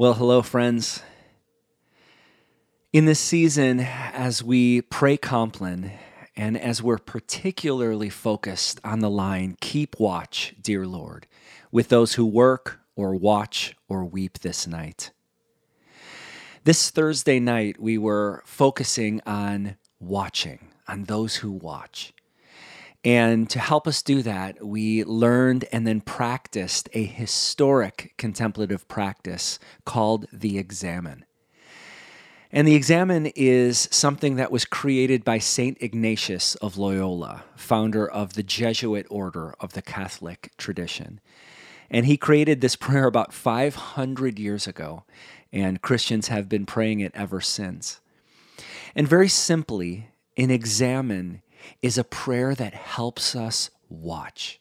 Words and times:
Well, 0.00 0.14
hello, 0.14 0.42
friends. 0.42 1.02
In 2.92 3.06
this 3.06 3.18
season, 3.18 3.80
as 3.80 4.44
we 4.44 4.82
pray 4.82 5.16
Compline, 5.16 5.90
and 6.36 6.56
as 6.56 6.80
we're 6.80 6.98
particularly 6.98 8.08
focused 8.08 8.78
on 8.84 9.00
the 9.00 9.10
line, 9.10 9.56
Keep 9.60 9.98
watch, 9.98 10.54
dear 10.62 10.86
Lord, 10.86 11.26
with 11.72 11.88
those 11.88 12.14
who 12.14 12.24
work 12.24 12.78
or 12.94 13.16
watch 13.16 13.74
or 13.88 14.04
weep 14.04 14.38
this 14.38 14.68
night. 14.68 15.10
This 16.62 16.90
Thursday 16.90 17.40
night, 17.40 17.80
we 17.80 17.98
were 17.98 18.44
focusing 18.46 19.20
on 19.26 19.78
watching, 19.98 20.68
on 20.86 21.06
those 21.06 21.34
who 21.34 21.50
watch. 21.50 22.12
And 23.04 23.48
to 23.50 23.60
help 23.60 23.86
us 23.86 24.02
do 24.02 24.22
that, 24.22 24.64
we 24.64 25.04
learned 25.04 25.64
and 25.70 25.86
then 25.86 26.00
practiced 26.00 26.88
a 26.92 27.04
historic 27.04 28.14
contemplative 28.18 28.88
practice 28.88 29.58
called 29.84 30.26
the 30.32 30.58
Examen. 30.58 31.24
And 32.50 32.66
the 32.66 32.74
Examen 32.74 33.26
is 33.36 33.88
something 33.92 34.36
that 34.36 34.50
was 34.50 34.64
created 34.64 35.22
by 35.22 35.38
St. 35.38 35.76
Ignatius 35.80 36.54
of 36.56 36.78
Loyola, 36.78 37.44
founder 37.54 38.08
of 38.08 38.32
the 38.32 38.42
Jesuit 38.42 39.06
order 39.10 39.54
of 39.60 39.74
the 39.74 39.82
Catholic 39.82 40.50
tradition. 40.56 41.20
And 41.90 42.06
he 42.06 42.16
created 42.16 42.60
this 42.60 42.76
prayer 42.76 43.06
about 43.06 43.32
500 43.32 44.38
years 44.38 44.66
ago, 44.66 45.04
and 45.52 45.82
Christians 45.82 46.28
have 46.28 46.48
been 46.48 46.66
praying 46.66 47.00
it 47.00 47.12
ever 47.14 47.40
since. 47.40 48.00
And 48.94 49.06
very 49.06 49.28
simply, 49.28 50.08
an 50.36 50.50
Examen 50.50 51.42
is 51.82 51.98
a 51.98 52.04
prayer 52.04 52.54
that 52.54 52.74
helps 52.74 53.34
us 53.34 53.70
watch, 53.88 54.58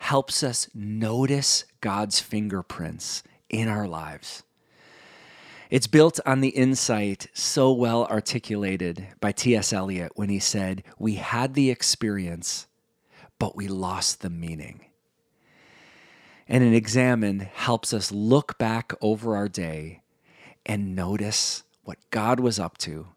helps 0.00 0.42
us 0.42 0.68
notice 0.74 1.64
God's 1.80 2.20
fingerprints 2.20 3.22
in 3.48 3.68
our 3.68 3.86
lives. 3.86 4.42
It's 5.68 5.88
built 5.88 6.20
on 6.24 6.40
the 6.40 6.50
insight 6.50 7.26
so 7.34 7.72
well 7.72 8.06
articulated 8.06 9.08
by 9.20 9.32
T.S. 9.32 9.72
Eliot 9.72 10.12
when 10.14 10.28
he 10.28 10.38
said, 10.38 10.84
We 10.98 11.16
had 11.16 11.54
the 11.54 11.70
experience, 11.70 12.66
but 13.38 13.56
we 13.56 13.66
lost 13.66 14.20
the 14.20 14.30
meaning. 14.30 14.86
And 16.48 16.62
an 16.62 16.72
Examen 16.72 17.40
helps 17.40 17.92
us 17.92 18.12
look 18.12 18.56
back 18.58 18.92
over 19.00 19.34
our 19.34 19.48
day 19.48 20.02
and 20.64 20.94
notice 20.94 21.64
what 21.82 21.98
God 22.10 22.38
was 22.38 22.60
up 22.60 22.78
to 22.78 23.08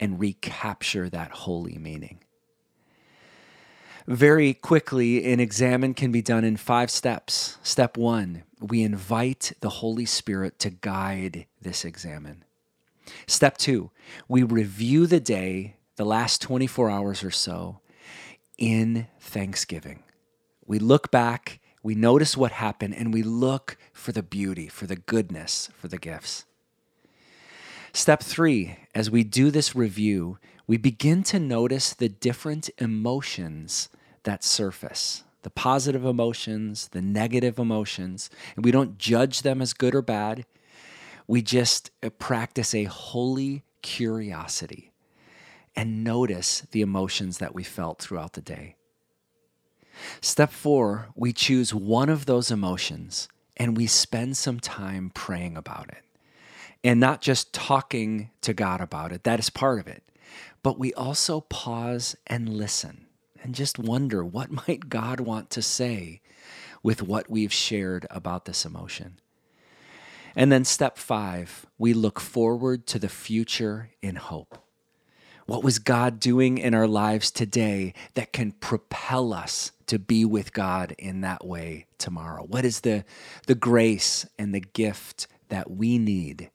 and 0.00 0.18
recapture 0.18 1.10
that 1.10 1.30
holy 1.30 1.76
meaning 1.76 2.20
very 4.08 4.54
quickly, 4.54 5.30
an 5.30 5.38
Examen 5.38 5.92
can 5.92 6.10
be 6.10 6.22
done 6.22 6.42
in 6.42 6.56
five 6.56 6.90
steps. 6.90 7.58
Step 7.62 7.98
one, 7.98 8.42
we 8.58 8.82
invite 8.82 9.52
the 9.60 9.68
Holy 9.68 10.06
Spirit 10.06 10.58
to 10.60 10.70
guide 10.70 11.44
this 11.60 11.84
Examen. 11.84 12.42
Step 13.26 13.58
two, 13.58 13.90
we 14.26 14.42
review 14.42 15.06
the 15.06 15.20
day, 15.20 15.76
the 15.96 16.06
last 16.06 16.40
24 16.40 16.90
hours 16.90 17.22
or 17.22 17.30
so, 17.30 17.80
in 18.56 19.08
thanksgiving. 19.20 20.02
We 20.64 20.78
look 20.78 21.10
back, 21.10 21.60
we 21.82 21.94
notice 21.94 22.34
what 22.34 22.52
happened, 22.52 22.94
and 22.94 23.12
we 23.12 23.22
look 23.22 23.76
for 23.92 24.12
the 24.12 24.22
beauty, 24.22 24.68
for 24.68 24.86
the 24.86 24.96
goodness, 24.96 25.68
for 25.76 25.88
the 25.88 25.98
gifts. 25.98 26.46
Step 27.92 28.22
three, 28.22 28.78
as 28.94 29.10
we 29.10 29.22
do 29.22 29.50
this 29.50 29.76
review, 29.76 30.38
we 30.66 30.78
begin 30.78 31.22
to 31.24 31.38
notice 31.38 31.92
the 31.92 32.08
different 32.08 32.70
emotions 32.78 33.90
that 34.24 34.44
surface 34.44 35.24
the 35.42 35.50
positive 35.50 36.04
emotions, 36.04 36.88
the 36.88 37.00
negative 37.00 37.58
emotions, 37.58 38.28
and 38.56 38.64
we 38.64 38.70
don't 38.70 38.98
judge 38.98 39.42
them 39.42 39.62
as 39.62 39.72
good 39.72 39.94
or 39.94 40.02
bad. 40.02 40.44
We 41.26 41.42
just 41.42 41.90
uh, 42.02 42.10
practice 42.10 42.74
a 42.74 42.84
holy 42.84 43.62
curiosity 43.82 44.92
and 45.76 46.02
notice 46.02 46.66
the 46.72 46.80
emotions 46.80 47.38
that 47.38 47.54
we 47.54 47.62
felt 47.62 48.00
throughout 48.00 48.32
the 48.32 48.40
day. 48.40 48.76
Step 50.20 50.50
four, 50.50 51.08
we 51.14 51.32
choose 51.32 51.72
one 51.72 52.08
of 52.08 52.26
those 52.26 52.50
emotions 52.50 53.28
and 53.56 53.76
we 53.76 53.86
spend 53.86 54.36
some 54.36 54.60
time 54.60 55.10
praying 55.14 55.56
about 55.56 55.88
it. 55.88 56.04
And 56.84 57.00
not 57.00 57.20
just 57.20 57.52
talking 57.52 58.30
to 58.42 58.54
God 58.54 58.80
about 58.80 59.12
it, 59.12 59.24
that 59.24 59.40
is 59.40 59.50
part 59.50 59.80
of 59.80 59.88
it, 59.88 60.02
but 60.62 60.78
we 60.78 60.92
also 60.94 61.40
pause 61.40 62.16
and 62.26 62.48
listen 62.48 63.07
and 63.48 63.54
just 63.54 63.78
wonder 63.78 64.22
what 64.22 64.50
might 64.68 64.90
God 64.90 65.20
want 65.20 65.48
to 65.50 65.62
say 65.62 66.20
with 66.82 67.02
what 67.02 67.30
we've 67.30 67.52
shared 67.52 68.06
about 68.10 68.44
this 68.44 68.66
emotion. 68.66 69.18
And 70.36 70.52
then 70.52 70.66
step 70.66 70.98
five, 70.98 71.64
we 71.78 71.94
look 71.94 72.20
forward 72.20 72.86
to 72.88 72.98
the 72.98 73.08
future 73.08 73.88
in 74.02 74.16
hope. 74.16 74.58
What 75.46 75.64
was 75.64 75.78
God 75.78 76.20
doing 76.20 76.58
in 76.58 76.74
our 76.74 76.86
lives 76.86 77.30
today 77.30 77.94
that 78.12 78.34
can 78.34 78.52
propel 78.52 79.32
us 79.32 79.72
to 79.86 79.98
be 79.98 80.26
with 80.26 80.52
God 80.52 80.94
in 80.98 81.22
that 81.22 81.46
way 81.46 81.86
tomorrow? 81.96 82.44
What 82.44 82.66
is 82.66 82.80
the, 82.80 83.06
the 83.46 83.54
grace 83.54 84.26
and 84.38 84.54
the 84.54 84.60
gift 84.60 85.26
that 85.48 85.70
we 85.70 85.96
need 85.96 86.50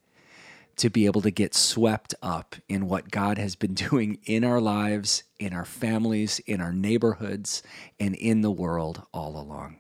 to 0.78 0.90
be 0.90 1.06
able 1.06 1.22
to 1.22 1.32
get 1.32 1.54
swept 1.54 2.16
up 2.22 2.56
in 2.68 2.88
what 2.88 3.12
God 3.12 3.38
has 3.38 3.56
been 3.56 3.74
doing 3.90 4.20
in 4.26 4.44
our 4.44 4.62
lives, 4.62 5.24
in 5.40 5.54
our 5.54 5.66
families, 5.66 6.40
in 6.40 6.62
our 6.62 6.74
neighborhoods, 6.74 7.64
and 8.00 8.16
in 8.16 8.42
the 8.42 8.52
world 8.52 9.04
all 9.14 9.40
along. 9.40 9.78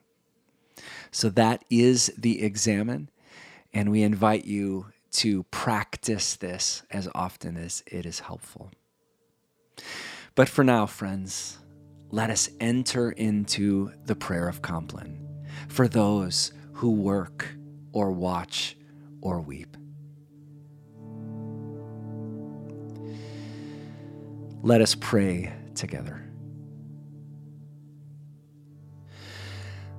So 1.11 1.29
that 1.29 1.63
is 1.69 2.11
the 2.17 2.43
Examen, 2.43 3.09
and 3.73 3.91
we 3.91 4.03
invite 4.03 4.45
you 4.45 4.87
to 5.11 5.43
practice 5.43 6.35
this 6.35 6.83
as 6.89 7.07
often 7.13 7.55
as 7.55 7.83
it 7.85 8.05
is 8.05 8.21
helpful. 8.21 8.71
But 10.35 10.49
for 10.49 10.63
now, 10.63 10.87
friends, 10.87 11.59
let 12.09 12.29
us 12.29 12.49
enter 12.59 13.11
into 13.11 13.91
the 14.05 14.15
prayer 14.15 14.47
of 14.47 14.61
Compline 14.61 15.45
for 15.67 15.87
those 15.87 16.51
who 16.73 16.91
work 16.91 17.55
or 17.91 18.11
watch 18.11 18.75
or 19.21 19.39
weep. 19.39 19.77
Let 24.65 24.79
us 24.79 24.95
pray 24.95 25.51
together. 25.75 26.23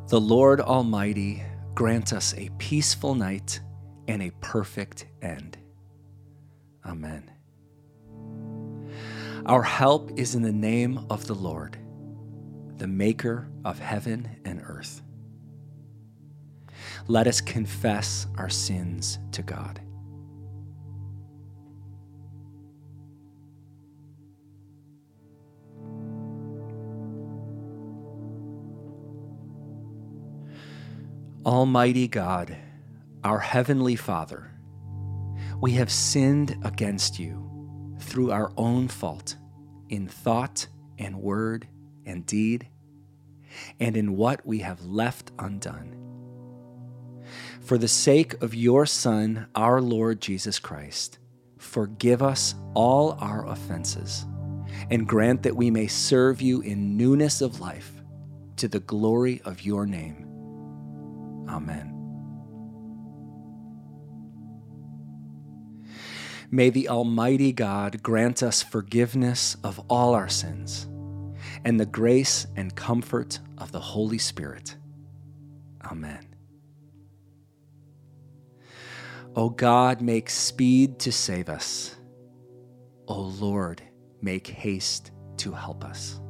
The 0.08 0.18
Lord 0.18 0.58
Almighty 0.58 1.42
grant 1.74 2.14
us 2.14 2.32
a 2.38 2.48
peaceful 2.56 3.14
night 3.14 3.60
and 4.08 4.22
a 4.22 4.30
perfect 4.40 5.04
end. 5.20 5.58
Amen. 6.82 7.30
Our 9.44 9.62
help 9.62 10.18
is 10.18 10.34
in 10.34 10.40
the 10.40 10.50
name 10.50 11.04
of 11.10 11.26
the 11.26 11.34
Lord, 11.34 11.76
the 12.78 12.86
Maker 12.86 13.50
of 13.66 13.78
heaven 13.78 14.30
and 14.46 14.62
earth. 14.64 15.02
Let 17.06 17.26
us 17.26 17.42
confess 17.42 18.26
our 18.38 18.48
sins 18.48 19.18
to 19.32 19.42
God. 19.42 19.83
Almighty 31.46 32.08
God, 32.08 32.56
our 33.22 33.38
Heavenly 33.38 33.96
Father, 33.96 34.50
we 35.60 35.72
have 35.72 35.92
sinned 35.92 36.56
against 36.64 37.18
you 37.18 37.96
through 38.00 38.32
our 38.32 38.50
own 38.56 38.88
fault 38.88 39.36
in 39.90 40.08
thought 40.08 40.66
and 40.98 41.20
word 41.20 41.68
and 42.06 42.24
deed, 42.24 42.66
and 43.78 43.94
in 43.94 44.16
what 44.16 44.46
we 44.46 44.60
have 44.60 44.86
left 44.86 45.32
undone. 45.38 45.94
For 47.60 47.76
the 47.76 47.88
sake 47.88 48.42
of 48.42 48.54
your 48.54 48.86
Son, 48.86 49.46
our 49.54 49.82
Lord 49.82 50.22
Jesus 50.22 50.58
Christ, 50.58 51.18
forgive 51.58 52.22
us 52.22 52.54
all 52.72 53.18
our 53.20 53.46
offenses, 53.46 54.24
and 54.90 55.06
grant 55.06 55.42
that 55.42 55.56
we 55.56 55.70
may 55.70 55.88
serve 55.88 56.40
you 56.40 56.62
in 56.62 56.96
newness 56.96 57.42
of 57.42 57.60
life 57.60 58.00
to 58.56 58.66
the 58.66 58.80
glory 58.80 59.42
of 59.44 59.60
your 59.60 59.84
name 59.84 60.33
Amen. 61.48 61.90
May 66.50 66.70
the 66.70 66.88
Almighty 66.88 67.52
God 67.52 68.02
grant 68.02 68.42
us 68.42 68.62
forgiveness 68.62 69.56
of 69.64 69.80
all 69.88 70.14
our 70.14 70.28
sins 70.28 70.86
and 71.64 71.80
the 71.80 71.86
grace 71.86 72.46
and 72.56 72.74
comfort 72.74 73.40
of 73.58 73.72
the 73.72 73.80
Holy 73.80 74.18
Spirit. 74.18 74.76
Amen. 75.84 76.26
O 79.34 79.48
God, 79.48 80.00
make 80.00 80.30
speed 80.30 81.00
to 81.00 81.10
save 81.10 81.48
us. 81.48 81.96
O 83.08 83.20
Lord, 83.20 83.82
make 84.22 84.46
haste 84.46 85.10
to 85.38 85.52
help 85.52 85.84
us. 85.84 86.20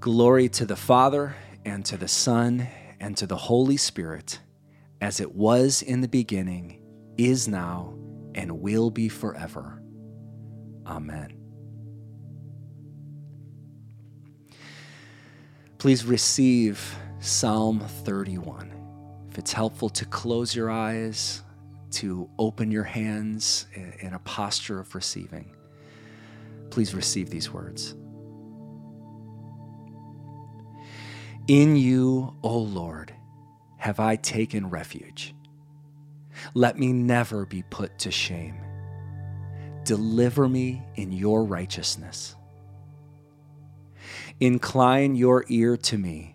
Glory 0.00 0.48
to 0.48 0.64
the 0.64 0.76
Father 0.76 1.36
and 1.66 1.84
to 1.84 1.96
the 1.96 2.08
Son, 2.08 2.68
and 3.00 3.16
to 3.16 3.26
the 3.26 3.36
Holy 3.36 3.76
Spirit, 3.76 4.38
as 5.00 5.20
it 5.20 5.34
was 5.34 5.82
in 5.82 6.00
the 6.00 6.08
beginning, 6.08 6.80
is 7.18 7.48
now, 7.48 7.92
and 8.36 8.60
will 8.60 8.88
be 8.88 9.08
forever. 9.08 9.82
Amen. 10.86 11.36
Please 15.78 16.04
receive 16.04 16.96
Psalm 17.18 17.80
31. 17.80 18.72
If 19.28 19.36
it's 19.36 19.52
helpful 19.52 19.88
to 19.90 20.04
close 20.04 20.54
your 20.54 20.70
eyes, 20.70 21.42
to 21.90 22.30
open 22.38 22.70
your 22.70 22.84
hands 22.84 23.66
in 23.74 24.14
a 24.14 24.18
posture 24.20 24.78
of 24.78 24.94
receiving, 24.94 25.56
please 26.70 26.94
receive 26.94 27.28
these 27.28 27.52
words. 27.52 27.96
In 31.48 31.76
you, 31.76 32.34
O 32.42 32.58
Lord, 32.58 33.14
have 33.76 34.00
I 34.00 34.16
taken 34.16 34.68
refuge. 34.68 35.32
Let 36.54 36.76
me 36.76 36.92
never 36.92 37.46
be 37.46 37.62
put 37.70 38.00
to 38.00 38.10
shame. 38.10 38.56
Deliver 39.84 40.48
me 40.48 40.82
in 40.96 41.12
your 41.12 41.44
righteousness. 41.44 42.34
Incline 44.40 45.14
your 45.14 45.44
ear 45.48 45.76
to 45.76 45.96
me. 45.96 46.34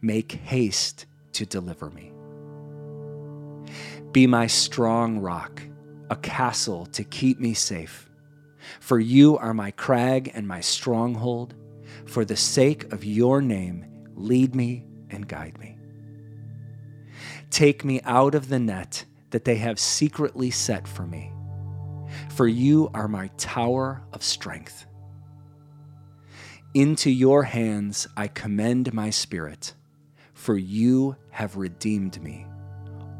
Make 0.00 0.32
haste 0.32 1.04
to 1.32 1.44
deliver 1.44 1.90
me. 1.90 2.14
Be 4.12 4.26
my 4.26 4.46
strong 4.46 5.18
rock, 5.18 5.60
a 6.08 6.16
castle 6.16 6.86
to 6.86 7.04
keep 7.04 7.38
me 7.38 7.52
safe. 7.52 8.08
For 8.80 8.98
you 8.98 9.36
are 9.36 9.52
my 9.52 9.70
crag 9.72 10.32
and 10.34 10.48
my 10.48 10.62
stronghold. 10.62 11.54
For 12.06 12.24
the 12.24 12.36
sake 12.36 12.90
of 12.90 13.04
your 13.04 13.42
name, 13.42 13.84
lead 14.16 14.54
me 14.54 14.84
and 15.10 15.28
guide 15.28 15.58
me. 15.58 15.78
Take 17.50 17.84
me 17.84 18.00
out 18.04 18.34
of 18.34 18.48
the 18.48 18.58
net 18.58 19.04
that 19.30 19.44
they 19.44 19.56
have 19.56 19.78
secretly 19.78 20.50
set 20.50 20.88
for 20.88 21.06
me. 21.06 21.30
For 22.30 22.48
you 22.48 22.90
are 22.94 23.08
my 23.08 23.28
tower 23.36 24.02
of 24.12 24.22
strength. 24.22 24.86
Into 26.74 27.10
your 27.10 27.44
hands 27.44 28.06
I 28.16 28.28
commend 28.28 28.92
my 28.92 29.10
spirit, 29.10 29.74
for 30.34 30.56
you 30.56 31.16
have 31.30 31.56
redeemed 31.56 32.22
me, 32.22 32.46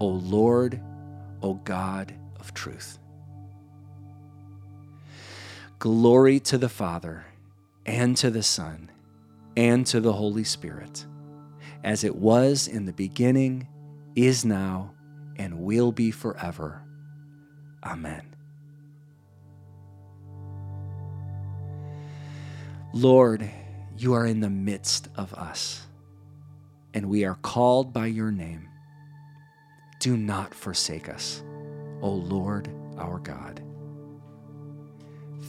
O 0.00 0.06
Lord, 0.06 0.80
O 1.42 1.54
God 1.54 2.14
of 2.38 2.52
truth. 2.54 2.98
Glory 5.78 6.40
to 6.40 6.58
the 6.58 6.68
Father, 6.68 7.26
and 7.84 8.16
to 8.16 8.30
the 8.30 8.42
Son, 8.42 8.90
and 9.56 9.86
to 9.86 10.00
the 10.00 10.12
Holy 10.12 10.44
Spirit, 10.44 11.06
as 11.82 12.04
it 12.04 12.16
was 12.16 12.68
in 12.68 12.84
the 12.84 12.92
beginning, 12.92 13.66
is 14.14 14.44
now, 14.44 14.92
and 15.36 15.60
will 15.60 15.92
be 15.92 16.10
forever. 16.10 16.82
Amen. 17.84 18.34
Lord, 22.92 23.48
you 23.96 24.14
are 24.14 24.26
in 24.26 24.40
the 24.40 24.50
midst 24.50 25.08
of 25.16 25.34
us, 25.34 25.86
and 26.94 27.08
we 27.08 27.24
are 27.24 27.34
called 27.36 27.92
by 27.92 28.06
your 28.06 28.30
name. 28.30 28.68
Do 30.00 30.16
not 30.16 30.54
forsake 30.54 31.08
us, 31.08 31.42
O 32.00 32.10
Lord 32.10 32.70
our 32.98 33.18
God. 33.18 33.62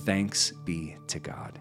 Thanks 0.06 0.52
be 0.66 0.98
to 1.08 1.20
God. 1.20 1.60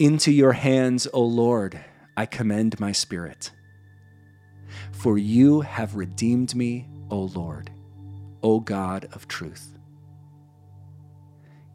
Into 0.00 0.32
your 0.32 0.54
hands, 0.54 1.06
O 1.12 1.20
Lord, 1.20 1.78
I 2.16 2.24
commend 2.24 2.80
my 2.80 2.90
spirit. 2.90 3.50
For 4.92 5.18
you 5.18 5.60
have 5.60 5.94
redeemed 5.94 6.54
me, 6.54 6.88
O 7.10 7.18
Lord, 7.18 7.70
O 8.42 8.60
God 8.60 9.10
of 9.12 9.28
truth. 9.28 9.76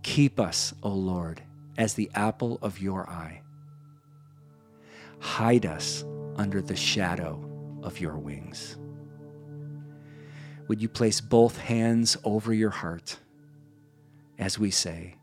Keep 0.01 0.39
us, 0.39 0.73
O 0.81 0.89
Lord, 0.89 1.43
as 1.77 1.93
the 1.93 2.09
apple 2.15 2.57
of 2.63 2.81
your 2.81 3.07
eye. 3.07 3.43
Hide 5.19 5.67
us 5.67 6.03
under 6.35 6.63
the 6.63 6.75
shadow 6.75 7.47
of 7.83 7.99
your 7.99 8.17
wings. 8.17 8.75
Would 10.67 10.81
you 10.81 10.89
place 10.89 11.21
both 11.21 11.59
hands 11.59 12.17
over 12.23 12.55
your 12.55 12.71
heart 12.71 13.19
as 14.39 14.57
we 14.57 14.71
say, 14.71 15.13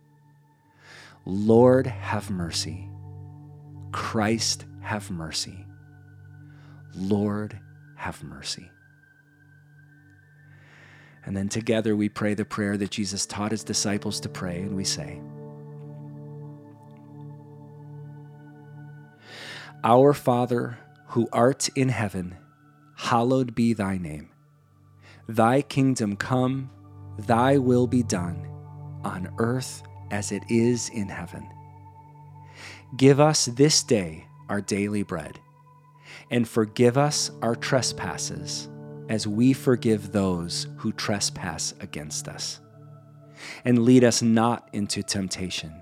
Lord, 1.24 1.86
have 1.86 2.30
mercy. 2.30 2.88
Christ, 3.92 4.64
have 4.80 5.10
mercy. 5.10 5.66
Lord, 6.94 7.58
have 7.96 8.22
mercy. 8.24 8.70
And 11.24 11.36
then 11.36 11.48
together 11.48 11.94
we 11.94 12.08
pray 12.08 12.34
the 12.34 12.44
prayer 12.44 12.76
that 12.76 12.90
Jesus 12.90 13.26
taught 13.26 13.52
his 13.52 13.62
disciples 13.62 14.18
to 14.20 14.28
pray, 14.28 14.60
and 14.60 14.74
we 14.74 14.84
say, 14.84 15.20
Our 19.84 20.12
Father, 20.12 20.78
who 21.08 21.28
art 21.32 21.68
in 21.76 21.88
heaven, 21.88 22.36
hallowed 22.96 23.54
be 23.54 23.72
thy 23.72 23.98
name. 23.98 24.30
Thy 25.28 25.62
kingdom 25.62 26.16
come, 26.16 26.70
thy 27.18 27.58
will 27.58 27.86
be 27.86 28.02
done, 28.02 28.48
on 29.04 29.28
earth 29.38 29.82
as 30.12 30.30
it 30.30 30.44
is 30.48 30.90
in 30.90 31.08
heaven. 31.08 31.48
Give 32.96 33.18
us 33.18 33.46
this 33.46 33.82
day 33.82 34.26
our 34.48 34.60
daily 34.60 35.02
bread, 35.02 35.40
and 36.30 36.46
forgive 36.46 36.98
us 36.98 37.30
our 37.40 37.56
trespasses, 37.56 38.68
as 39.08 39.26
we 39.26 39.52
forgive 39.52 40.12
those 40.12 40.68
who 40.76 40.92
trespass 40.92 41.74
against 41.80 42.28
us. 42.28 42.60
And 43.64 43.84
lead 43.84 44.04
us 44.04 44.22
not 44.22 44.68
into 44.72 45.02
temptation, 45.02 45.72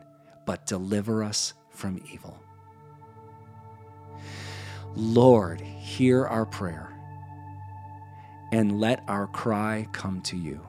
but 0.47 0.67
deliver 0.67 1.23
us 1.23 1.53
from 1.71 2.01
evil. 2.13 2.39
Lord, 4.95 5.61
hear 5.61 6.27
our 6.27 6.47
prayer, 6.47 6.93
and 8.53 8.81
let 8.81 9.03
our 9.09 9.27
cry 9.27 9.87
come 9.93 10.21
to 10.23 10.37
you. 10.37 10.61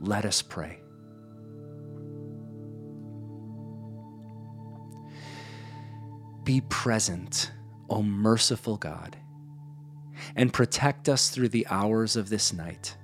Let 0.00 0.24
us 0.24 0.42
pray. 0.42 0.81
Be 6.44 6.60
present, 6.62 7.52
O 7.88 8.02
merciful 8.02 8.76
God, 8.76 9.16
and 10.34 10.52
protect 10.52 11.08
us 11.08 11.30
through 11.30 11.50
the 11.50 11.66
hours 11.68 12.16
of 12.16 12.28
this 12.28 12.52
night, 12.52 12.96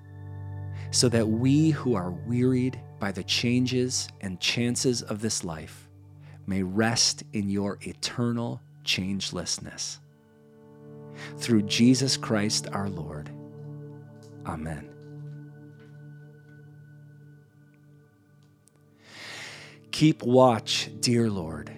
so 0.90 1.08
that 1.08 1.28
we 1.28 1.70
who 1.70 1.94
are 1.94 2.10
wearied 2.10 2.80
by 2.98 3.12
the 3.12 3.22
changes 3.22 4.08
and 4.20 4.40
chances 4.40 5.02
of 5.02 5.20
this 5.20 5.44
life 5.44 5.88
may 6.46 6.62
rest 6.62 7.22
in 7.32 7.48
your 7.48 7.78
eternal 7.82 8.60
changelessness. 8.84 9.98
Through 11.36 11.62
Jesus 11.62 12.16
Christ 12.16 12.66
our 12.72 12.88
Lord. 12.88 13.30
Amen. 14.46 14.88
Keep 19.92 20.22
watch, 20.22 20.90
dear 21.00 21.28
Lord 21.28 21.77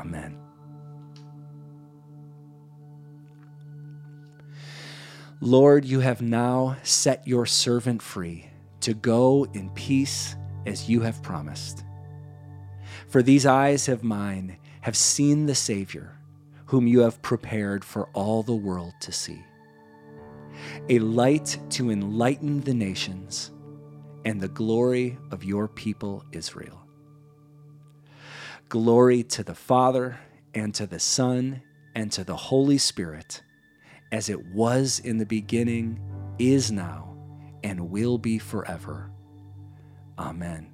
Amen. 0.00 0.38
Lord, 5.42 5.84
you 5.84 6.00
have 6.00 6.22
now 6.22 6.76
set 6.82 7.26
your 7.26 7.46
servant 7.46 8.02
free 8.02 8.46
to 8.80 8.94
go 8.94 9.46
in 9.52 9.70
peace 9.70 10.36
as 10.66 10.88
you 10.88 11.00
have 11.00 11.22
promised. 11.22 11.84
For 13.08 13.22
these 13.22 13.46
eyes 13.46 13.88
of 13.88 14.02
mine 14.02 14.56
have 14.82 14.96
seen 14.96 15.46
the 15.46 15.54
Savior, 15.54 16.18
whom 16.66 16.86
you 16.86 17.00
have 17.00 17.22
prepared 17.22 17.84
for 17.84 18.08
all 18.12 18.42
the 18.42 18.54
world 18.54 18.94
to 19.00 19.12
see. 19.12 19.42
A 20.88 20.98
light 20.98 21.58
to 21.70 21.90
enlighten 21.90 22.60
the 22.60 22.74
nations 22.74 23.50
and 24.24 24.40
the 24.40 24.48
glory 24.48 25.18
of 25.30 25.44
your 25.44 25.68
people 25.68 26.24
Israel. 26.32 26.86
Glory 28.70 29.24
to 29.24 29.42
the 29.42 29.56
Father, 29.56 30.20
and 30.54 30.72
to 30.76 30.86
the 30.86 31.00
Son, 31.00 31.60
and 31.96 32.12
to 32.12 32.22
the 32.22 32.36
Holy 32.36 32.78
Spirit, 32.78 33.42
as 34.12 34.28
it 34.28 34.46
was 34.46 35.00
in 35.00 35.18
the 35.18 35.26
beginning, 35.26 35.98
is 36.38 36.70
now, 36.70 37.16
and 37.64 37.90
will 37.90 38.16
be 38.16 38.38
forever. 38.38 39.10
Amen. 40.16 40.72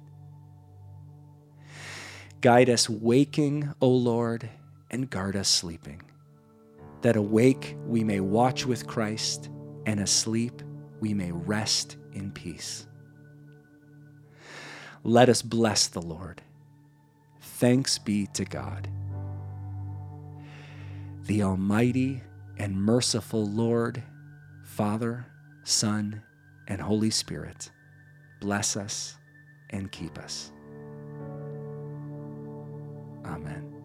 Guide 2.39 2.69
us 2.69 2.87
waking, 2.87 3.73
O 3.81 3.89
Lord, 3.89 4.47
and 4.91 5.09
guard 5.09 5.35
us 5.35 5.47
sleeping, 5.47 6.03
that 7.01 7.15
awake 7.15 7.75
we 7.87 8.03
may 8.03 8.19
watch 8.19 8.63
with 8.63 8.85
Christ, 8.85 9.49
and 9.87 9.99
asleep 9.99 10.61
we 10.99 11.15
may 11.15 11.31
rest 11.31 11.97
in 12.13 12.31
peace. 12.31 12.85
Let 15.03 15.29
us 15.29 15.41
bless 15.41 15.87
the 15.87 16.01
Lord. 16.03 16.43
Thanks 17.57 17.97
be 17.97 18.27
to 18.33 18.45
God. 18.45 18.87
The 21.23 21.41
Almighty 21.41 22.21
and 22.59 22.75
merciful 22.75 23.47
Lord, 23.47 24.03
Father, 24.63 25.25
Son, 25.63 26.21
and 26.67 26.79
Holy 26.79 27.09
Spirit, 27.09 27.71
bless 28.39 28.77
us 28.77 29.17
and 29.71 29.91
keep 29.91 30.19
us. 30.19 30.51
Amen. 33.25 33.76